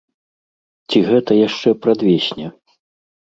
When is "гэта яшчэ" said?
1.09-1.69